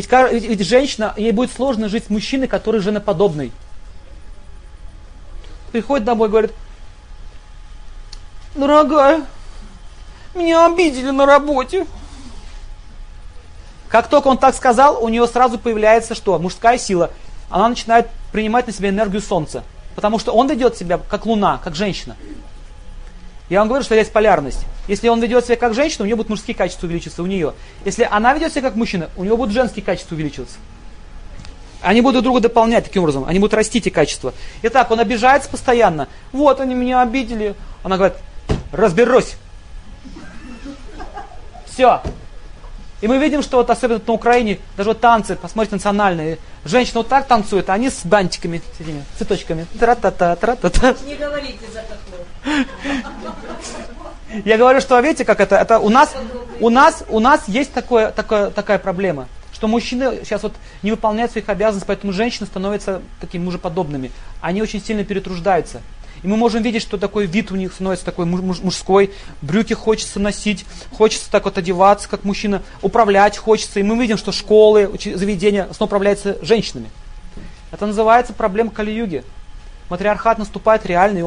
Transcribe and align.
Ведь, 0.00 0.10
ведь, 0.32 0.44
ведь 0.44 0.66
женщина, 0.66 1.12
ей 1.18 1.32
будет 1.32 1.52
сложно 1.52 1.90
жить 1.90 2.06
с 2.06 2.10
мужчиной, 2.10 2.48
который 2.48 2.80
женоподобный. 2.80 3.52
Приходит 5.72 6.06
домой 6.06 6.28
и 6.28 6.30
говорит, 6.30 6.52
дорогая, 8.54 9.26
меня 10.34 10.66
обидели 10.66 11.10
на 11.10 11.26
работе. 11.26 11.86
Как 13.90 14.08
только 14.08 14.28
он 14.28 14.38
так 14.38 14.54
сказал, 14.54 15.04
у 15.04 15.08
нее 15.08 15.26
сразу 15.26 15.58
появляется 15.58 16.14
что? 16.14 16.38
Мужская 16.38 16.78
сила. 16.78 17.10
Она 17.50 17.68
начинает 17.68 18.08
принимать 18.32 18.66
на 18.66 18.72
себя 18.72 18.88
энергию 18.88 19.20
солнца. 19.20 19.64
Потому 19.96 20.18
что 20.18 20.32
он 20.32 20.48
ведет 20.48 20.78
себя 20.78 20.98
как 20.98 21.26
луна, 21.26 21.60
как 21.62 21.74
женщина. 21.74 22.16
Я 23.50 23.58
вам 23.58 23.68
говорю, 23.68 23.84
что 23.84 23.96
есть 23.96 24.12
полярность. 24.12 24.64
Если 24.86 25.08
он 25.08 25.20
ведет 25.20 25.44
себя 25.44 25.56
как 25.56 25.74
женщина, 25.74 26.04
у 26.04 26.06
нее 26.06 26.14
будут 26.14 26.30
мужские 26.30 26.54
качества 26.54 26.86
увеличиваться 26.86 27.22
у 27.22 27.26
нее. 27.26 27.52
Если 27.84 28.08
она 28.08 28.32
ведет 28.32 28.52
себя 28.52 28.62
как 28.62 28.76
мужчина, 28.76 29.10
у 29.16 29.24
него 29.24 29.36
будут 29.36 29.52
женские 29.52 29.84
качества 29.84 30.14
увеличиваться. 30.14 30.56
Они 31.82 32.00
будут 32.00 32.22
друг 32.22 32.24
друга 32.24 32.40
дополнять 32.40 32.84
таким 32.84 33.02
образом. 33.02 33.24
Они 33.26 33.40
будут 33.40 33.54
расти 33.54 33.78
эти 33.78 33.88
качества. 33.88 34.32
Итак, 34.62 34.90
он 34.92 35.00
обижается 35.00 35.48
постоянно. 35.48 36.06
Вот 36.30 36.60
они 36.60 36.76
меня 36.76 37.02
обидели. 37.02 37.56
Она 37.82 37.96
говорит, 37.96 38.18
разберусь. 38.70 39.34
Все. 41.66 42.02
И 43.00 43.08
мы 43.08 43.18
видим, 43.18 43.42
что 43.42 43.56
вот 43.56 43.70
особенно 43.70 44.00
на 44.06 44.12
Украине, 44.12 44.60
даже 44.76 44.90
вот 44.90 45.00
танцы, 45.00 45.34
посмотрите, 45.34 45.74
национальные, 45.74 46.38
женщины 46.64 46.98
вот 46.98 47.08
так 47.08 47.26
танцуют, 47.26 47.68
а 47.70 47.72
они 47.72 47.90
с 47.90 48.04
бантиками, 48.04 48.60
с 48.76 48.80
этими 48.80 49.02
цветочками. 49.16 49.66
Тра-та-та, 49.78 50.36
тра-та-та. 50.36 50.94
Не 51.04 51.16
говорите 51.16 51.64
за 51.72 51.82
такое. 51.82 52.66
Я 54.44 54.58
говорю, 54.58 54.80
что 54.80 54.98
видите, 55.00 55.24
как 55.24 55.40
это, 55.40 55.56
это 55.56 55.78
у 55.78 55.88
нас, 55.88 56.14
у 56.60 56.70
нас, 56.70 57.04
у 57.08 57.18
нас 57.18 57.48
есть 57.48 57.72
такое, 57.72 58.12
такое, 58.12 58.50
такая 58.50 58.78
проблема, 58.78 59.26
что 59.52 59.66
мужчины 59.66 60.20
сейчас 60.22 60.42
вот 60.42 60.52
не 60.82 60.92
выполняют 60.92 61.32
своих 61.32 61.48
обязанностей, 61.48 61.86
поэтому 61.86 62.12
женщины 62.12 62.46
становятся 62.46 63.02
такими 63.20 63.42
мужеподобными. 63.42 64.12
Они 64.40 64.62
очень 64.62 64.80
сильно 64.82 65.04
перетруждаются. 65.04 65.80
И 66.22 66.28
мы 66.28 66.36
можем 66.36 66.62
видеть, 66.62 66.82
что 66.82 66.98
такой 66.98 67.26
вид 67.26 67.50
у 67.50 67.56
них 67.56 67.72
становится 67.72 68.04
такой 68.04 68.26
мужской, 68.26 69.10
брюки 69.40 69.72
хочется 69.72 70.20
носить, 70.20 70.66
хочется 70.92 71.30
так 71.30 71.44
вот 71.44 71.56
одеваться, 71.56 72.08
как 72.08 72.24
мужчина, 72.24 72.62
управлять 72.82 73.36
хочется. 73.36 73.80
И 73.80 73.82
мы 73.82 73.98
видим, 73.98 74.18
что 74.18 74.30
школы, 74.30 74.90
заведения 74.98 75.62
основно 75.62 75.86
управляются 75.86 76.38
женщинами. 76.42 76.90
Это 77.72 77.86
называется 77.86 78.32
проблема 78.32 78.70
Кали-юги. 78.70 79.24
Матриархат 79.88 80.38
наступает 80.38 80.86
реальный, 80.86 81.18